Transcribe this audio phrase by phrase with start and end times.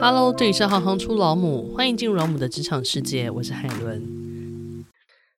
[0.00, 4.84] Hello，这里是行行出老母，欢迎进入老母的职场世界，我是海伦，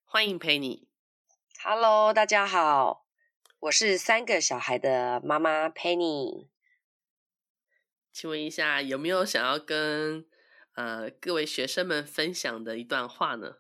[0.05, 0.89] 欢迎陪你。
[1.63, 3.05] Hello，大家好，
[3.61, 6.47] 我是三个小孩的妈妈 Penny。
[8.13, 10.25] 请问一下，有没有想要跟
[10.75, 13.57] 呃各位学生们分享的一段话呢？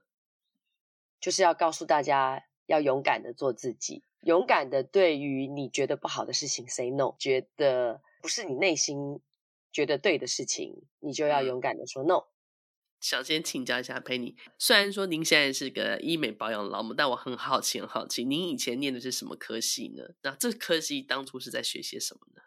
[1.21, 9.21] 就是要告诉大家，要勇敢的做自己，勇敢的对于你觉得不好的事情 say no，觉得不是你内心
[9.77, 12.25] 觉得对的事情，你就要勇敢的说 no。
[12.98, 20.15] 想先请教一下 Penny，虽然说您现在是个医美保养老母，但我很好奇，很好奇，您以前念的是什么科系呢？
[20.23, 22.41] 那这科系当初是在学些什么呢？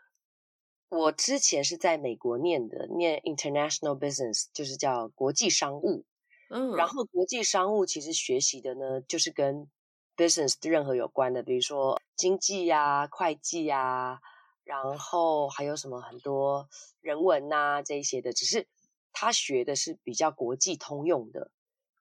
[0.89, 6.05] 我之前是在美国念的，念 International Business，就是叫国际商务。
[6.49, 9.69] 嗯，然后国际商务其实学习的呢，就是跟
[10.17, 14.19] business 任何有关的，比如说经济呀、啊、会计呀、啊，
[14.69, 16.69] 然后还有什么很多
[17.01, 18.33] 人文呐、啊、这一些的。
[18.33, 18.67] 只是
[19.11, 21.49] 他学的是比较国际通用的。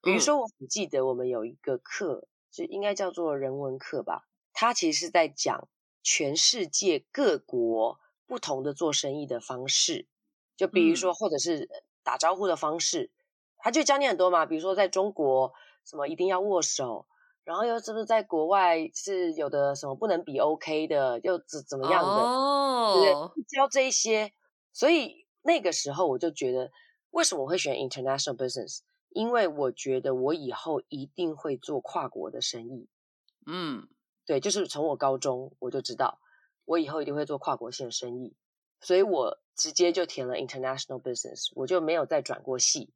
[0.03, 4.29] 比如说，我很记得我们有一个课，就应该叫做人文课吧。
[4.53, 5.67] 他其实是在讲
[6.03, 10.07] 全世界各国不同的做生意的方式，
[10.55, 11.71] 就比如说，或者是
[12.03, 13.11] 打招呼的方式，
[13.57, 14.45] 他就教你很多嘛。
[14.45, 15.55] 比如说，在中国，
[15.87, 17.07] 什么一定要握手。
[17.49, 22.11] 然后又是不是在国外是有的什么不能比 OK 的，又怎怎么样的？
[22.11, 24.35] 哦，对，教这一些，
[24.71, 26.71] 所以那个时候我就觉得，
[27.11, 28.81] 为什么我会选 International Business？
[29.09, 32.87] 因为我觉得我以后一定会做跨国的生意。
[33.47, 33.89] 嗯，
[34.27, 36.21] 对，就是从我高中我就知道，
[36.67, 38.37] 我以后一定会做跨国线生意，
[38.83, 42.93] 所以我直接就填了 International Business，我就没有再转过系。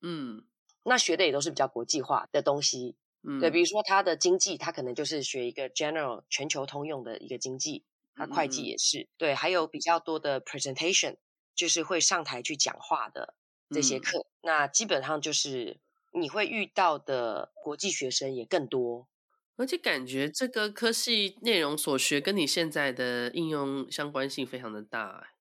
[0.00, 0.44] 嗯，
[0.84, 2.96] 那学的也都是比较国际化的东西。
[3.22, 11.16] 嗯，对，比如说他的经济，他可能就是学一个 general 全球通用的一个经济，他会计也是，嗯、对，还有比较多的 presentation，
[11.54, 13.34] 就是会上台去讲话的
[13.70, 15.80] 这些课，嗯、那基本上就是
[16.12, 19.08] 你会遇到的国际学生也更多，
[19.56, 25.34] 而且感觉这个科系内容所学跟你现在的应用相关性非常的大。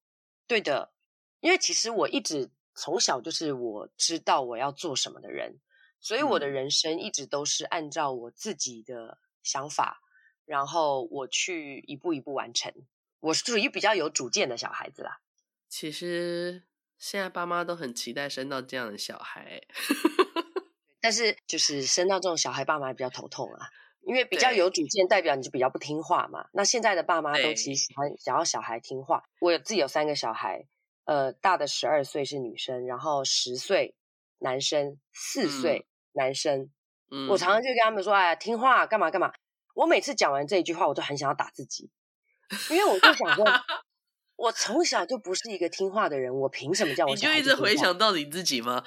[0.47, 0.91] 对的，
[1.41, 5.59] 因为其实我一直从小就是我知道我要做什么的人。
[5.99, 10.05] 所以我的人生一直都是按照我自己的想法，嗯、
[10.45, 12.71] 然后我去一步一步完成。
[13.19, 15.19] 我是属于比较有主见的小孩子啦。
[15.67, 16.63] 其实
[16.97, 19.61] 现在爸妈都很期待生到这样的小孩，
[21.01, 23.67] 但 是就是生到这种小孩，爸妈比较头痛啊，
[24.01, 26.47] 因为比较有主见，代表你就比较不听话嘛。
[26.53, 29.23] 那现在的爸妈都其实喜欢想要小孩听话。
[29.41, 30.67] 我有自己有三个小孩，
[31.05, 33.95] 呃，大的十二岁是女生，然后十岁。
[34.39, 36.69] 男生四岁，嗯、男生，
[37.11, 39.33] 嗯、我常常就跟他们说：“哎呀，听话，干嘛干嘛。”
[39.75, 41.91] 我每次讲完这一句话，我都很想要打自己，
[42.71, 43.45] 因为我就想说，
[44.35, 47.13] 我从小就不是一个听话的人，我凭什么叫我？
[47.13, 48.83] 你就一直回想到你自己吗？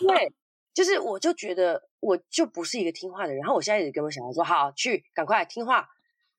[0.00, 0.32] 对，
[0.74, 5.88] 就是我就觉得我就不是一个听话的人，然后我现在一直跟我小孩说：“好，去，赶快听话。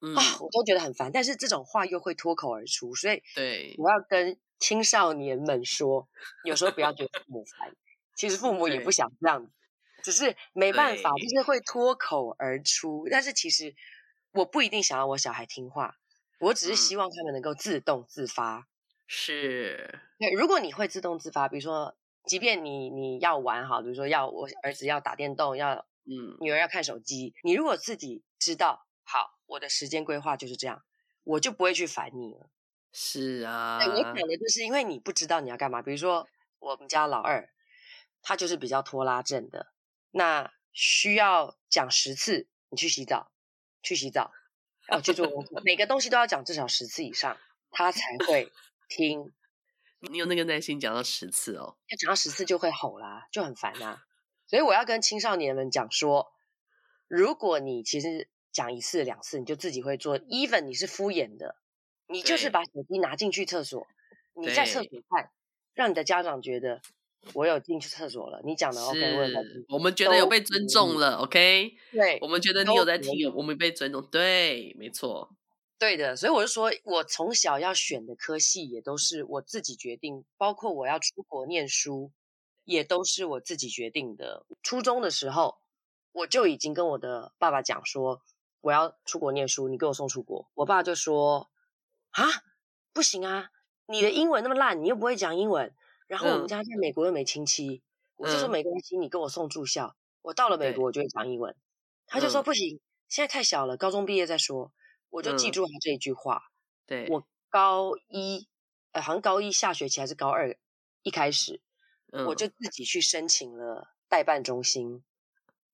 [0.01, 6.07] 嗯”啊，我都觉得很烦，但是这种话又会脱口而出，所以对，我要跟青少年们说，
[6.43, 7.75] 有时候不要觉得父母烦。
[8.19, 9.49] 其实父母也不想这样，对
[10.03, 13.07] 只是没办法，就是会脱口而出。
[13.09, 13.73] 但是其实
[14.33, 15.95] 我不一定想要我小孩听话，
[16.41, 18.67] 我只是希望他们能够自动自发。
[19.07, 20.31] 是，对。
[20.31, 30.83] 如果你会自动自发，比如说，即便你你要玩哈，比如说要我儿子要打电动，要嗯，女儿要看手机，你如果自己知道，好，我的时间规划就是这样，
[31.23, 32.49] 我就不会去烦你了。
[32.91, 35.81] 是啊，对，我可能就是因为你不知道你要干嘛。
[35.81, 36.27] 比如说
[36.59, 37.49] 我们家老二。
[38.21, 39.73] 他就是比较拖拉症的，
[40.11, 43.31] 那需要讲十次，你去洗澡，
[43.81, 44.31] 去洗澡，
[44.89, 47.37] 要去做功课， 每个东西都要讲至少十次以上，
[47.71, 48.51] 他才会
[48.87, 49.33] 听。
[50.11, 51.77] 你有那个耐心讲到十次哦？
[51.87, 54.05] 要讲到十次就会吼啦，就很烦啊。
[54.47, 56.31] 所以我要跟青少年们讲说，
[57.07, 61.57] 如果你其实讲一次两次，你就自己会做，even 你是敷衍的，
[62.07, 63.87] 你就是把手机拿进去厕所，
[64.33, 65.31] 你在厕所看，
[65.73, 66.81] 让你的家长觉得。
[67.33, 75.29] 我有进去厕所了，你讲的 OK，是我们觉得有被尊重了，OK，对，我们觉得你有在听，我们被尊重，对，没错，
[75.77, 82.11] 对的，所以我就说，我从小要选的科系也都是我自己决定，包括我要出国念书，
[82.63, 84.45] 也都是我自己决定的。
[84.63, 85.57] 初中的时候，
[86.13, 88.21] 我就已经跟我的爸爸讲说，
[88.61, 90.49] 我要出国念书，你给我送出国。
[90.55, 91.49] 我爸就说，
[92.11, 92.25] 啊，
[92.93, 93.51] 不行啊，
[93.87, 95.73] 你的英文那么烂，你又不会讲英文。
[96.09, 97.81] 然后我们家在美国又没亲戚，嗯、
[98.15, 101.55] 我就说没关系，你给我送住校，我到了美国我就会讲英文。
[102.07, 104.73] 他就说不行，现在太小了，高中毕业再说。
[105.11, 106.51] 我就记住他这一句话。
[106.87, 108.47] 对、嗯，我高一，
[108.91, 110.57] 呃，好像高一下学期还是高二
[111.03, 111.61] 一开始，
[112.11, 115.03] 嗯、我就自己去申请了代办中心，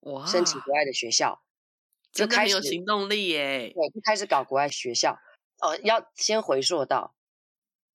[0.01, 1.41] 哇，申请国外的学校，
[2.11, 3.71] 就开始有行动力耶。
[3.73, 5.17] 对，就开始搞国外学校。
[5.61, 7.15] 哦，要先回溯到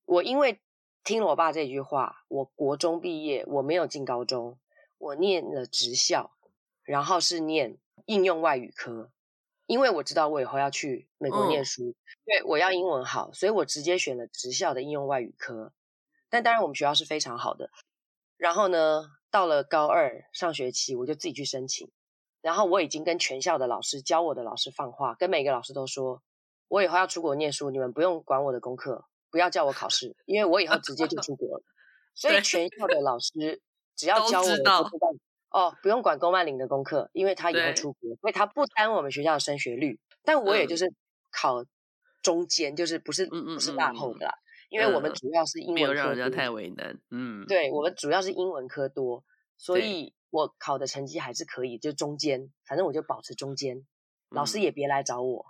[0.06, 0.58] 我，因为
[1.05, 4.58] 听了我爸这句话，我国中毕业，我没有进高中，
[4.99, 6.31] 我念了职校，
[6.82, 9.11] 然后是念应用外语科。
[9.67, 11.94] 因为我知道我以后要去美国念书，
[12.25, 15.73] 对，我要英文好，所以我直接选了职校的应用外语科。
[16.29, 17.70] 但当然，我们学校是非常好的。
[18.37, 21.88] 然后呢，到了高二上学期，我就自己去申请。
[22.41, 26.20] 然后我已经跟全校的老师、教我的老师放话，跟每个老师都说，
[26.67, 31.65] 我以后要出国念书，你们不用管我的功课，不要叫我考试，因为我以后直接就出国了。
[32.15, 33.61] 所以全校的老师
[33.97, 34.91] 只要教我的都知道。
[35.53, 39.99] 哦，不用管龚曼玲的功课，因为他以后出国，所以他不耽误我们学校的升学率。
[40.23, 40.94] 但我也就是
[41.32, 41.65] 考
[42.23, 47.00] 中间，嗯、就是不是不是大后的啦，嗯、因为我们主要是英文科多，没有让人家太为难。
[47.11, 49.25] 嗯，对，我们主要是英文科多，
[49.56, 53.85] 所以我考的成绩还是可以，就中间，反正我就保持中间，
[54.29, 55.47] 老师也别来找我。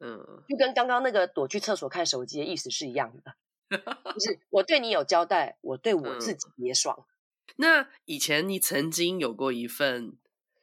[0.00, 3.34] 嗯，就跟刚刚那个躲去厕所看手机的意思是一样的，
[4.12, 6.96] 就是我对你有交代，我对我自己也爽。
[6.98, 7.04] 嗯
[7.56, 10.16] 那以前你曾经有过一份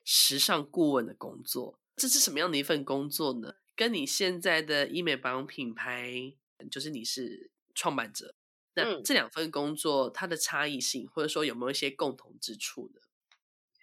[0.06, 3.56] 时尚顾问的工作，这是什么样的一份工作呢？
[3.76, 6.34] 跟你现在的医美保养品牌，
[6.72, 8.34] 就是你是创办者，
[8.74, 13.02] 那这两份工作它的差异性，或者说有没有一些共同之处呢？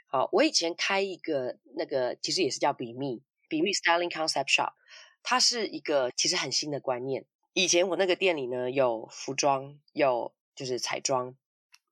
[0.06, 4.72] 好，我以前开一个那个，其实也是叫比密比密 Styling Concept Shop，
[5.24, 7.26] 它是一个其实很新的观念。
[7.52, 11.36] 以前我那个店里呢，有服装，有就是彩妆，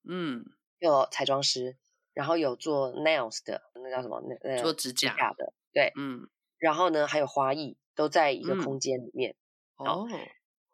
[0.08, 0.44] 嗯。
[0.78, 1.76] 有彩妆师，
[2.12, 4.20] 然后有做 nails 的，那叫什么？
[4.42, 6.28] 那做指甲，指甲的，对，嗯。
[6.58, 9.36] 然后呢，还有花艺，都在一个空间里面。
[9.78, 10.08] 嗯、哦。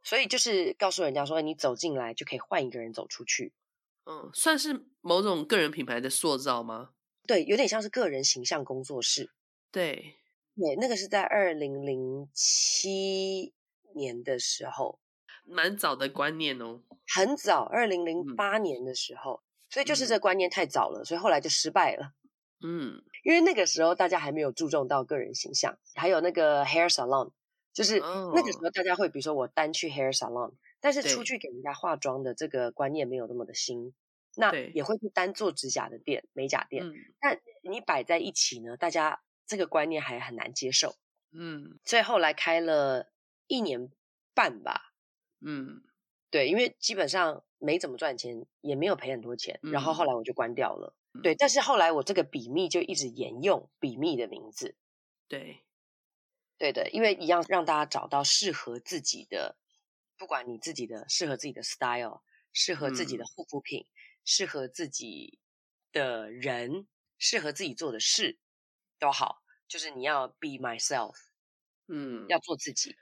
[0.03, 3.53] 所以就是告诉人家说，你走进来就可以换一个人走出去。
[4.07, 6.93] 嗯，算是某种个人品牌的塑造吗？
[7.27, 9.31] 对，有点像是个人形象工作室。
[9.71, 10.15] 对，
[10.59, 13.55] 对，那个是在二零零七
[13.95, 14.99] 年的时候，
[15.45, 16.83] 蛮早的观念哦。
[17.15, 19.41] 很早，二零零八年的时候。
[19.43, 22.15] 嗯所以就是这观念太早了，嗯、所以后来就失败了。
[22.65, 27.33] 嗯，因为那个时候大家还没有注重到个人形象，还有那个 hair salon，
[27.75, 33.93] 就是那个时候大家会比如说我单去 hair salon，但是出去给人家化妆的这个观念没有那么的新，
[34.37, 36.87] 那也会去单做指甲的店、美甲店。
[36.87, 40.95] 嗯、但你摆在一起呢，大家这个观念还很难接受。
[41.33, 43.11] 嗯，所以后来开了
[43.49, 43.91] 一年
[44.33, 44.93] 半吧。
[45.45, 45.83] 嗯，
[46.31, 47.45] 对，因为基本上。
[47.61, 50.95] 没怎么赚钱，也没有赔很多钱，然后后来我就关掉了。
[51.13, 54.77] 嗯、对，但是后来我这个比密就一直沿用比密的名字。
[55.27, 55.65] 对，
[56.57, 59.57] 对的，因为一样让大家找到适合自己的，
[60.17, 62.23] 不管你自己的适合自己的 style，
[62.53, 63.91] 适合自己的护肤品，嗯、
[64.25, 65.41] 适合自己
[65.91, 66.87] 的人，
[67.19, 68.39] 适合自己做的事
[68.99, 71.15] 都好，就是你要 be myself，
[71.87, 72.97] 嗯，要做自己。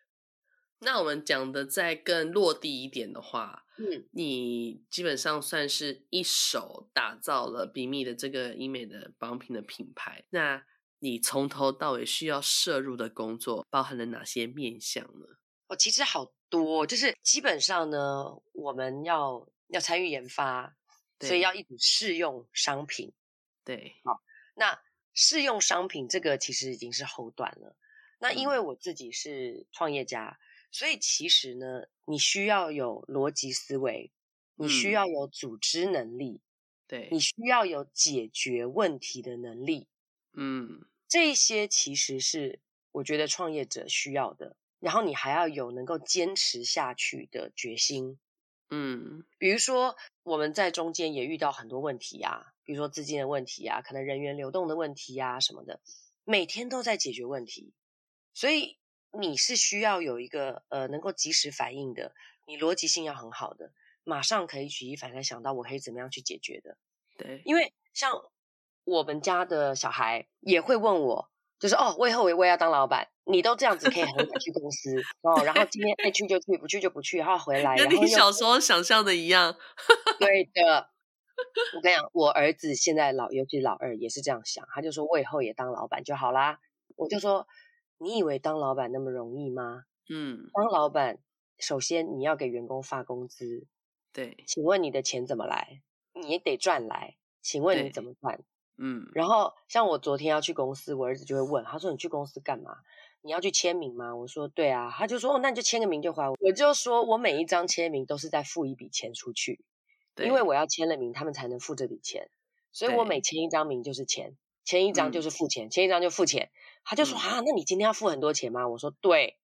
[0.79, 10.27] 那我们讲的再更落地一点的话，嗯，你基本上算是一手打造了比密的这个医美的保养品的品牌。
[10.31, 10.67] 那
[10.99, 15.27] 你从头到尾需要涉入的工作包含了哪些面向呢？
[15.69, 20.77] 哦，其实好多，就是基本上呢，我们要要参与研发，
[21.19, 23.15] 对所以要一直试用商品。
[23.65, 24.23] 对，好，
[24.55, 24.79] 那
[25.17, 27.75] 试用商品这个其实已经是后段了。
[28.21, 30.39] 那因为我自己是创业家。
[30.73, 34.13] 所以其实呢，你需要有逻辑思维，
[34.57, 36.43] 你需要有组织能力，
[36.87, 39.89] 对，你需要有解决问题的能力，
[40.35, 42.61] 嗯，这些其实是
[42.93, 44.57] 我觉得创业者需要的。
[44.79, 48.19] 然后你还要有能够坚持下去的决心，
[48.69, 55.81] 嗯，比如说我们在中间也遇到很多问题啊，比如说资金的问题啊，可能人员流动的问题啊什么的，
[56.25, 57.73] 每天都在解决问题，
[58.35, 58.77] 所以。
[59.19, 63.73] 你是需要有一个呃能够及时反应的，你逻辑性要很好的，
[64.05, 66.77] 马上可以举一反三想到我可以怎么样去解决的。
[67.17, 68.13] 对，因为像
[68.85, 79.57] 我们家的小孩也会问我，就是哦，我以后我也要当老板，你都这样子可以很敢去公司哦，然后今天爱去就去，不去就不去，然后回来，跟你小时候想象的一样。
[80.21, 80.91] 对的，
[81.75, 86.61] 我跟你讲，我儿子现在老，尤其老二也是这样想，他就说我以后也当老板就好啦，
[86.97, 87.47] 我就说。
[87.99, 89.85] 你以为当老板那么容易吗？
[90.11, 91.19] 嗯，当老板，
[91.59, 93.67] 首先你要给员工发工资，
[94.13, 95.81] 对，请问你的钱怎么来？
[96.13, 98.45] 你也得赚来，请问你怎么赚？
[98.77, 102.77] 嗯，然后像我昨天要去公司，我儿子就会问，他说你去公司干嘛？
[103.23, 104.15] 你要去签名吗？
[104.15, 106.37] 我说对啊，他就说哦，那你就签个名就还我。
[106.39, 109.65] 我就说我每一张签名都是在付一笔钱出去，
[110.19, 112.31] 因为我要签了名，他们才能付这笔钱，
[112.73, 116.51] 所以我每签一张名就是钱，签一张就是付钱，签一张就付钱。
[116.85, 118.69] 他就说啊，那你今天要付很多钱吗？
[118.69, 119.39] 我说对，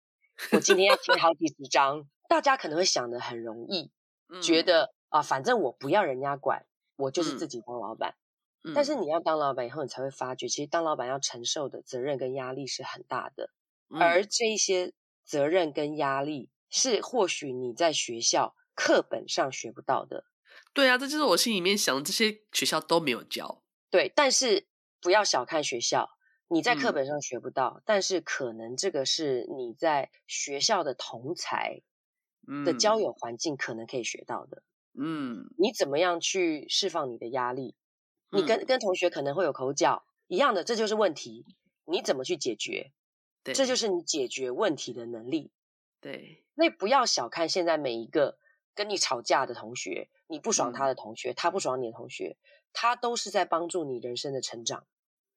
[0.52, 2.08] 我今天要签好几十张。
[2.28, 3.92] 大家可能会想的很容易，
[4.42, 8.16] 觉得啊，反正我不要人家管，我就是自己当老板。
[8.76, 13.50] 但是你要当老板以后，你才会发觉，其实当老板要承受的责任跟压力是很大的，
[13.90, 14.94] 而这些
[15.26, 20.26] 责任跟压力是或许你在学校课本上学不到的。
[20.80, 23.62] 对啊，这就是我心里面想的，这些学校都没有教。
[23.90, 24.66] 对，但是
[25.02, 26.10] 不要小看学校，
[26.48, 31.82] 你在课本上学不到，嗯、但是可能这个是你在学校的同才
[32.64, 34.64] 的交友环境可能可以学到的。
[34.98, 37.76] 嗯，你怎么样去释放你的压力？
[38.32, 41.46] 你跟跟同学可能会有口角一样的，这就是问题。
[41.84, 42.94] 你怎么去解决？
[43.44, 45.52] 对，这就是你解决问题的能力。
[46.00, 48.38] 对，那不要小看现在每一个
[48.80, 50.08] 跟你吵架的同学。
[50.28, 52.38] 你不爽他的同学，嗯、他不爽你的同学，
[52.72, 54.86] 他都是在帮助你人生的成长。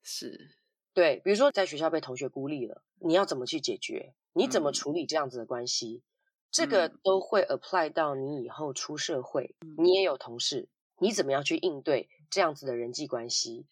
[0.01, 0.55] 是，
[0.95, 4.15] 对，比如说在学校被同学孤立了，你要怎么去解决？
[4.33, 6.05] 你怎么处理这样子的关系？
[6.05, 6.07] 嗯、
[6.53, 10.69] 这个都会 apply 到你以后出社会，嗯、你也有同事，
[10.99, 13.67] 你怎么样去应对这样子的人际关系？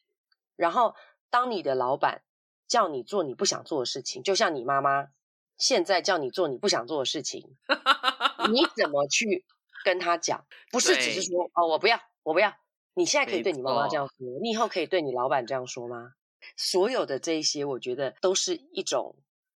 [0.57, 0.97] 然后，
[1.31, 2.23] 当你的老板
[2.67, 5.11] 叫你做你不想做的事情，就像你妈妈
[5.57, 7.57] 现在叫你做你不想做的事情，
[8.51, 9.45] 你怎么去？
[9.85, 12.53] 跟他讲，不是只是说哦，我不要，我不要。
[12.95, 16.15] 你现在可以对你妈妈这样说，你以后可以对你老板这样说吗？
[16.57, 19.17] 所有的这一些，我觉得都是一种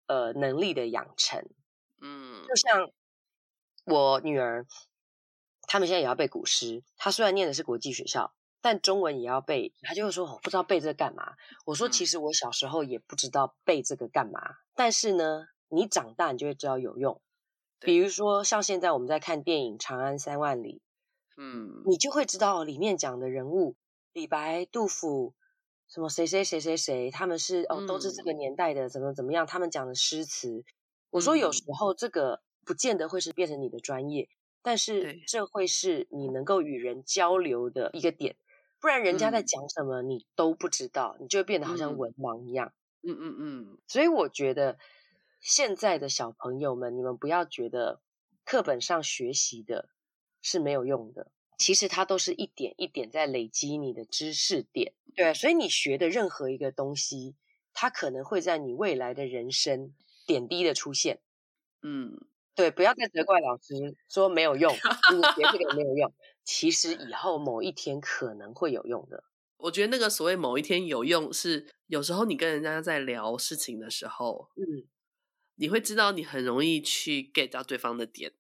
[0.07, 1.49] 呃能力的养成。
[2.01, 2.91] 嗯，就像
[3.85, 4.67] 我女儿，
[5.63, 6.83] 他们现在也要背古诗。
[6.97, 9.73] 她虽然念的是国际学校，但中文也要背。
[9.83, 11.35] 她就会说：“我不知道背这个干嘛。”
[11.67, 17.21] 我说：“其实我小时候也不知道背这个干嘛，嗯、但是呢，你长大你就会知道有用。”
[17.81, 20.75] 比如说，像现在我们在看电影《长安三万里》，
[21.37, 23.75] 嗯，你就会知道里面讲的人物，
[24.13, 25.33] 李白、杜甫，
[25.89, 30.63] 什么谁谁谁谁谁，他们是哦，都是这个年代的，怎么怎么样，他们讲的诗词。
[31.09, 34.29] 我说有时候这个不见得会是变成你的专业，
[34.63, 38.37] 但是这会是你能够与人交流的一个点，
[38.79, 42.73] 不然人家在讲什么你都不知道，你就会变得好像文盲一样。
[43.03, 44.79] 嗯嗯嗯，所以我觉得。
[45.41, 48.03] 现在的小朋友们，你们不要觉得
[48.45, 49.89] 课本上学习的
[50.43, 54.95] 是没有用的，其实它都是一点一点在累积你的知识点。
[55.17, 57.37] 对，所以你学的任何一个东西，
[57.73, 59.95] 它可能会在你未来的人生
[60.27, 61.21] 点滴的出现。
[61.83, 62.17] 嗯，
[62.55, 63.75] 对，不要再责怪老师
[64.09, 64.73] 说没有用，
[65.15, 66.13] 你学这个没有用，
[66.45, 69.25] 其实以后某一天可能会有用的。
[69.59, 74.87] 我觉得那个所谓某一天有用，是有时候你跟人家在聊事情的时候，嗯。
[75.61, 78.33] 你会知道你很容易去 get 到对方的点，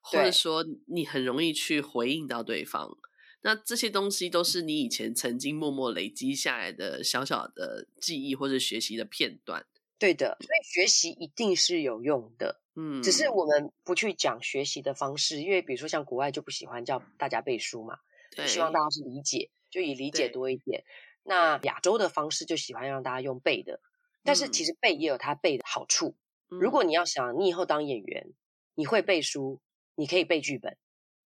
[0.00, 2.96] 或者说你很容易去回应到对方。
[3.42, 9.66] 那这些东西都是你以前曾经默默累积下来的小小的记忆或者学习的片段。
[9.98, 12.62] 对的，所以学习一定是有用的。
[12.74, 17.98] 嗯，只是我们不去讲学习的方式，因为比如说像国外就不喜欢叫大家背书嘛，
[18.34, 20.84] 对希望大家是理解，就以理解多一点。
[21.22, 23.80] 那亚洲的方式就喜欢让大家用背的，
[24.24, 26.16] 但是其实背也有它背的好处。
[26.60, 28.32] 如果你要想你以后当演员，
[28.74, 29.60] 你会背书，
[29.94, 30.76] 你可以背剧本。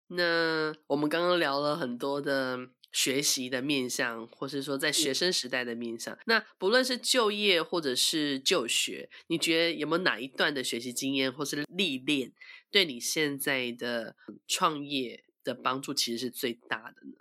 [0.08, 2.58] 那我们刚刚聊了很多的
[2.92, 6.14] 学习的面向，或是说在学生时代的面向。
[6.14, 12.32] 嗯、那不论是就业或者是就学，你觉得有没有哪一段的学习经验或是历练，
[12.70, 17.14] 对你现在的创业的帮助其实是最大的呢？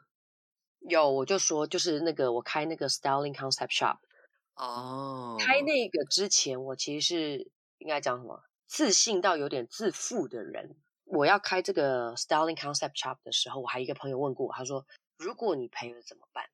[0.90, 4.00] 有，我就说，就是那个我开那个 Styling Concept Shop。
[4.56, 7.52] 哦，开那个之前，我其实是。
[7.82, 8.44] 应该讲什么？
[8.68, 10.78] 自信到有点自负的人。
[11.04, 14.86] 我要开这个 Styling Concept Shop 的时候，我还一个朋友问过我，他说
[15.18, 16.46] ：“如果你赔了怎么办？”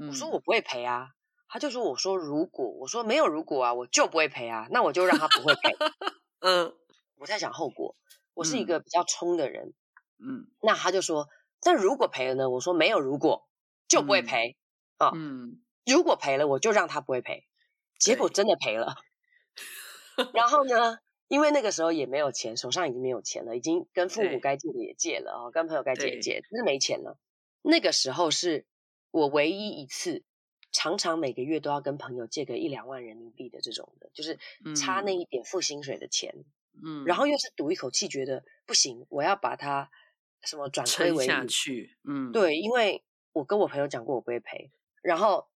[0.00, 1.08] 嗯、我说：“我不会赔啊。”
[1.48, 5.70] 他就说：“我说如果，我说没有如果啊，我就不会赔啊，那我就让他不会赔。
[6.40, 6.72] ”嗯，
[7.16, 7.96] 我在想后果。
[8.32, 9.74] 我是一个比较冲的人。
[10.18, 11.28] 嗯，那他就说
[11.60, 13.48] ：“但如果赔了呢？”我说：“没有如果，
[13.88, 14.56] 就不会赔
[14.96, 15.10] 啊。
[15.14, 17.46] 嗯，如果赔了，我就让他不会赔。
[17.98, 18.94] 结果真的赔了。”
[20.34, 20.98] 然后呢，
[21.28, 27.18] 因为那个时候也没有钱，手上已经没有钱了，已经跟父母该借的也借了啊、哦，跟朋友该借也借，只是没钱了。
[27.62, 28.66] 那个时候是
[29.10, 30.24] 我唯一一次，
[30.72, 34.38] 常常每个月都要跟朋友借个一两万人民币的这种的，就是
[34.74, 36.34] 差那一点付薪水的钱。
[36.82, 39.90] 嗯，然后又是赌一口气，觉得不行，我要把它
[40.42, 41.96] 什么转亏为盈下去。
[42.04, 44.70] 嗯，对，因为我跟我朋友讲过，我不会赔，
[45.02, 45.48] 然后。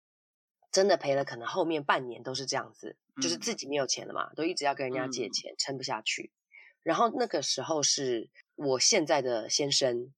[0.73, 6.33] 真的赔了，可能后面半年都是这样子，嗯、就是自己没有钱了嘛，都一直要跟人家借钱，撑、嗯、不下去。
[6.83, 10.13] 然后那个时候是我现在的先生，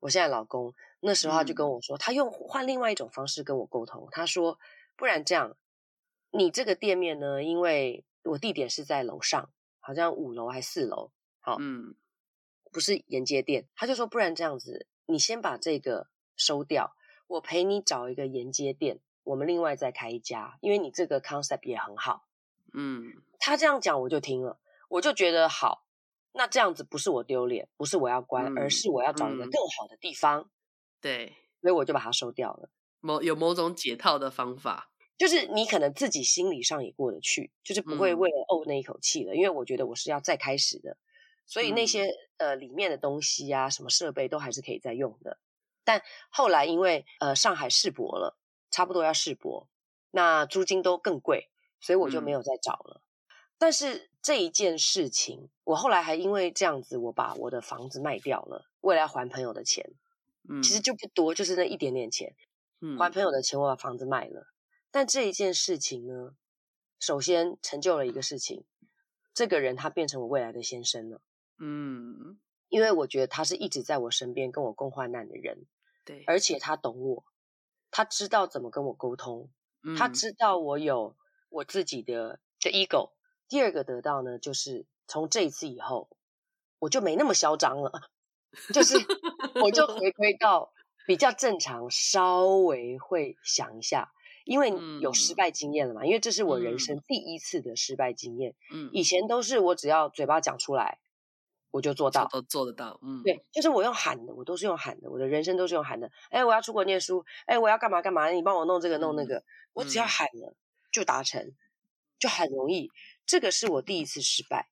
[0.00, 4.08] 我现在老公那时候他就跟我说，他用换另外一种方式跟我沟通。
[4.10, 4.58] 他说
[4.96, 5.56] ：“不然这样，
[6.30, 11.94] 你这个店面呢，因为我地点是在楼上，好像五楼还四楼，好，嗯，
[12.72, 16.94] 不是沿街店。”他就说：“不然这样子，你先把这个收掉，
[17.28, 22.26] 我陪你找一个沿街店，我们另外再开一家，因为你这个 concept 也很好。”
[22.74, 24.58] 嗯，他这样讲我就听了，
[24.88, 25.86] 我就觉得好。
[26.32, 30.40] 那这样子不是我丢脸，不是我要关，嗯、而是我要找一个更好的地方。
[30.40, 30.50] 嗯
[31.02, 32.68] 对，所以我就把它收掉了。
[33.00, 39.32] 某有某种解套的方法，就是你可能自己心理上也过得去，就是不会为了怄那一口气了。
[39.32, 40.98] 嗯、因为我觉得我是要再开始的，
[41.46, 42.04] 所以那些、
[42.36, 45.38] 嗯、呃里面的东西啊，什么设备都还是可以再用的。
[45.84, 48.38] 但后来因为呃上海世博了，
[48.70, 49.68] 差不多要世博，
[50.10, 51.49] 那租金都更贵，
[51.80, 53.02] 所以我就没有再找了。
[53.02, 59.94] 嗯、但是这一件事情，我后来还因为这样子，我把我的房子卖掉了，为了还朋友的钱。
[60.62, 62.34] 其实就不多，就是那一点点钱。
[62.80, 64.46] 嗯，还朋友的钱，我把房子卖了。
[64.90, 66.34] 但这一件事情呢，
[66.98, 68.64] 首先成就了一个事情，
[69.34, 71.20] 这个人他变成我未来的先生了。
[71.58, 75.66] 嗯，因为我觉得他是一直在我身边跟我共患难的人。
[76.04, 77.24] 对，而且他懂我，
[77.90, 79.50] 他知道怎么跟我沟通，
[79.96, 81.16] 他知道我有
[81.50, 83.10] 我自己的的 ego。
[83.48, 86.08] 第二个得到呢，就是从这一次以后，
[86.78, 87.92] 我就没那么嚣张了。
[88.74, 88.96] 就是，
[89.62, 90.72] 我就回归到
[91.06, 94.10] 比较正常，稍微会想一下，
[94.44, 96.04] 因为有失败经验了嘛。
[96.04, 98.56] 因为这是我人生第一次的失败经验。
[98.72, 100.98] 嗯，以前都是我只要嘴巴讲出来，
[101.70, 102.98] 我就做到，都做得到。
[103.02, 106.10] 嗯，对，就是我用喊的，我都是用喊的，我的人生都是用喊的。
[106.30, 110.56] 哎，我要出国念书，哎，我要干嘛干嘛，你帮我弄这个弄那个，我只要喊了
[110.90, 111.54] 就达成，
[112.18, 112.90] 就很容易。
[113.26, 114.70] 这个是我第一次失败，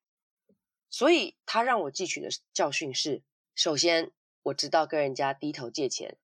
[0.90, 3.22] 所以他让我汲取的教训是。
[3.54, 4.12] 首先，
[4.44, 6.16] 我知道跟人家低头借钱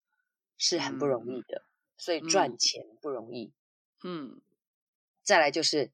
[0.56, 3.52] 是很不容易的，嗯、所以赚钱不容易。
[4.04, 4.40] 嗯，
[5.24, 5.90] 再来就是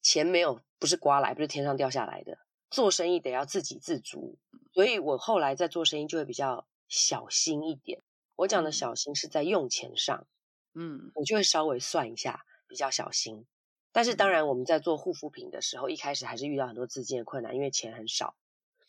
[0.00, 4.38] 钱没有不是刮来，不是天上掉下来的，做生意得要自给自足。
[4.74, 8.02] 所以我后来在做生意就会比较小心一点。
[8.34, 10.26] 我讲的小心是在用钱上，
[10.74, 13.44] 嗯，我就会稍微算一下，比较小心。
[13.92, 18.34] 但是当然，我们在做护肤品的时候，一开始还是遇到很多资金的困难，因为钱很少。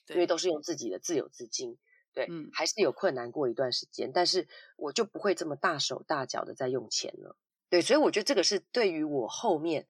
[0.09, 1.77] 因为都是用自己的自有资金，
[2.13, 7.37] 对，嗯，还是有困难过一段时间，但是我就不会这么大手大脚的在用钱了，
[7.69, 9.87] 对，所以我觉得这个是对于我后面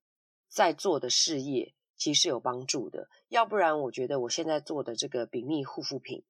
[0.49, 6.23] 在做的事业其实是有帮助的，要不然我觉得我现在做的这个比密护肤品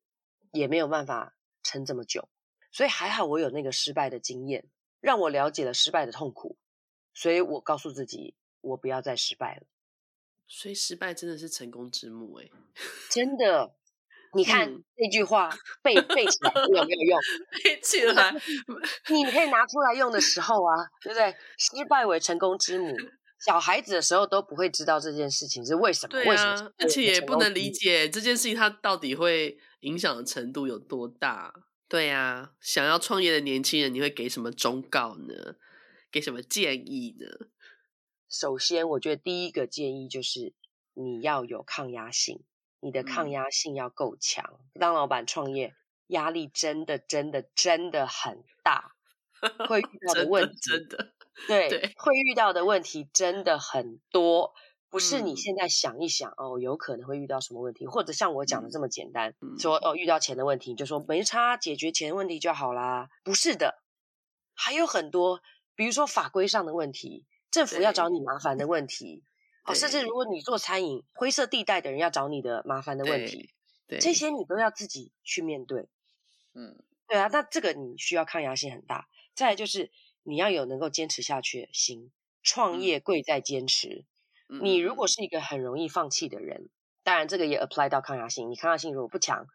[0.53, 2.29] 也没有办法撑这么久，
[2.71, 4.65] 所以还好我有那个失败的经验，
[5.01, 6.55] 让我了解了失败的痛苦，
[7.13, 9.63] 所以我告诉自己，我不要再失败了。
[10.47, 12.49] 所以失败真的是成功之母哎，
[13.09, 13.73] 真的，
[14.35, 15.49] 你看那、嗯、句话
[15.81, 17.19] 背背起来有没有用？
[17.63, 18.31] 背起来，
[19.09, 21.33] 你可以拿出来用的时候啊，对不对？
[21.57, 22.93] 失败为成功之母，
[23.39, 31.53] 小孩子的时候都不会知道这件事情是为什么，对啊、为什么，而且也不能理解这件事情它到底会影响的程度有多大。
[31.87, 35.55] 对呀、啊，想要创业的年轻人，你会给什么忠告呢？
[36.13, 37.47] 给什么建议呢？
[38.29, 40.53] 首先，我觉得第一个建议就是
[40.93, 42.43] 你要有抗压性，
[42.79, 44.59] 你的抗压性要够强。
[44.75, 45.73] 嗯、当老板创业，
[46.07, 48.91] 压力真的、真的、真的很大，
[49.67, 51.13] 会遇到的问题真的，
[51.47, 54.53] 对，对会遇到的问题真的很多。
[54.91, 63.09] 不是你现在想一想、嗯、哦，有可能会遇到什么问题，或者像我讲的这么简单，嗯、说哦遇到钱的问题，就说没差，解决钱问题就好啦。
[63.23, 63.81] 不是的，
[64.53, 65.41] 还有很多，
[65.75, 67.25] 比如说法规上的问题。
[67.51, 69.23] 政府要找你麻烦的问题，
[69.63, 73.51] 哦，甚至如果你做餐饮灰色地带的人要找你的麻烦的问题，
[73.85, 75.87] 对，对这些你都要自己去面对。
[76.55, 79.07] 嗯，对啊，那这个你需要抗压性很大。
[79.35, 79.91] 再来就是
[80.23, 84.03] 你要有能够坚持下去的心，创业贵在坚持。
[84.49, 86.69] 嗯、你如果是一个很容易放弃的人，
[87.03, 88.49] 当然这个也 apply 到抗压性。
[88.49, 89.45] 你抗压性如果不强，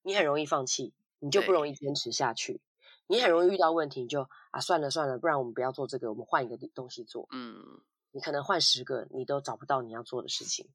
[0.00, 2.62] 你很容易放弃，你就不容易坚持下去。
[3.06, 7.28] 你很容易遇到问题，你就啊算了算了，不然我们不要做这个，我们换一个东西做。
[7.32, 10.68] 嗯，你可能换十个，你都找不到你要做的事情，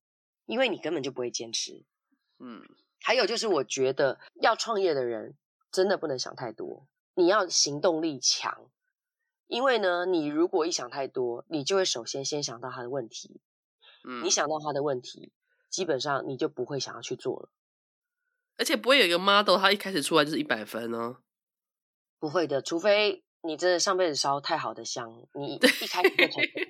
[0.46, 1.84] 因为你根本就不会坚持。
[2.40, 2.64] 嗯，
[3.02, 5.36] 还有就是，我觉得要创业的人
[5.72, 8.70] 真的不能想太多，你要行动力强，
[9.48, 13.42] 因为呢，你如果一想太多，你就会首先先想到他的问题。
[14.04, 15.32] 嗯，你想到他的问题，
[15.70, 17.50] 基本上你就不会想要去做了，
[18.58, 21.18] 而且不会有一个 model，他一开始出来就是一百分哦。
[22.20, 26.64] 不会的，除非你真的上辈子烧太好的香，你一开始就成功。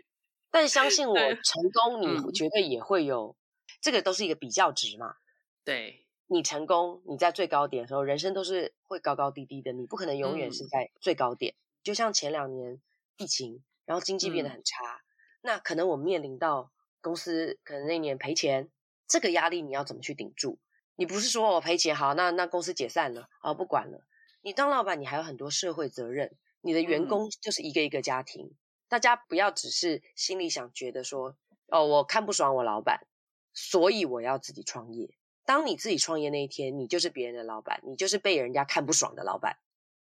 [0.52, 3.36] 但相信 我，成功你绝对也会有，嗯、
[3.82, 5.16] 这个都是一个比较值嘛。
[5.64, 11.54] 对，你成功，你在最高点的时候，人生都是会高高低低的，你不可能永远是在最高点。
[11.54, 12.82] 嗯、就像前两年
[13.18, 15.04] 疫情，然后经济变得很差，嗯、
[15.42, 18.70] 那可能我面临到公司可能那年赔钱，
[19.08, 20.60] 这个压力你要怎么去顶住？
[20.96, 24.07] 你不是说我赔钱好，那那公司解散了啊，不管了。
[24.48, 28.56] 你当老板，你还有很多社会责任，你的员工就是一个一个家庭，嗯、
[28.88, 33.06] 大家不要只是心里想觉得说，哦，我看不爽我老板，
[33.54, 35.14] 所以我要自己创业。
[35.44, 39.58] 当你自己创业那一天，你就是别人的老板，你就是被人家看不爽的老板。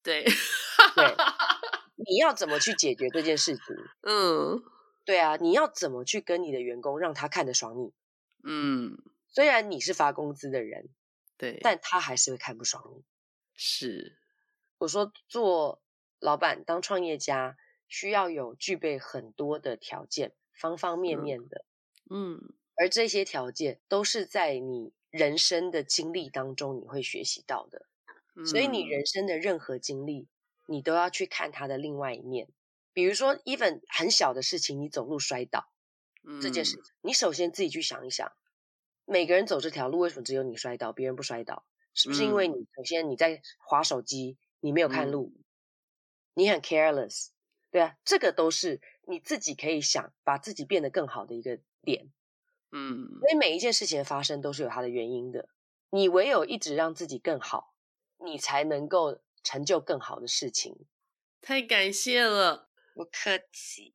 [0.03, 1.15] 对，对，
[1.95, 3.65] 你要怎么去解决这件事情？
[4.01, 4.61] 嗯，
[5.05, 7.93] 对啊，你要怎么去跟你的员工让他看得爽你？
[8.43, 10.89] 嗯，虽然你是发工资的人，
[11.39, 13.05] 对，但他还是会看不爽你。
[13.55, 14.19] 是。
[14.83, 15.81] 我说，做
[16.19, 21.65] 老板当创业家需要有具备很多的条件，方方面面的，
[22.11, 27.87] 嗯，嗯，而这些条件都是在你人生的经历当中你会学习到的，
[28.35, 30.27] 嗯，所以你人生的任何经历，
[30.67, 32.49] 你都要去看它的另外一面。
[32.93, 35.71] 比如说，even 很小的事情，你走路摔倒，
[36.27, 38.33] 嗯，这件事情，你首先自己去想一想，
[39.05, 41.65] 每个人走这条路，为什么只有你摔倒，别人不摔倒？
[41.95, 44.39] 是不是因为你首先你在划手机？
[44.63, 45.45] 你没有看路，嗯、
[46.35, 47.29] 你很 careless，
[47.71, 52.11] 对啊，这个都是你自己可以想把自己变得更好的一个点，
[52.71, 55.49] 嗯，所以每一件事情的发生都是有它的原因的，
[55.91, 57.75] 你唯有一直让自己更好，
[58.19, 60.87] 你才能够成就更好的事情。
[61.41, 63.95] 太感谢了，不客气。